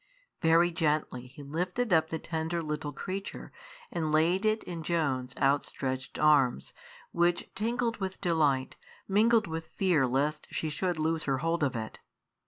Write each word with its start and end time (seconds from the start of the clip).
Very 0.41 0.71
gently 0.71 1.27
he 1.27 1.43
lifted 1.43 1.93
up 1.93 2.09
the 2.09 2.17
tender 2.17 2.63
little 2.63 2.91
creature, 2.91 3.51
and 3.91 4.11
laid 4.11 4.47
it 4.47 4.63
in 4.63 4.81
Joan's 4.81 5.35
outstretched 5.37 6.17
arms, 6.17 6.73
which 7.11 7.51
tingled 7.53 7.97
with 7.97 8.19
delight, 8.19 8.77
mingled 9.07 9.45
with 9.45 9.67
fear 9.67 10.07
lest 10.07 10.47
she 10.49 10.71
should 10.71 10.97
loose 10.97 11.25
her 11.25 11.37
hold 11.37 11.61
of 11.61 11.75
it. 11.75 11.99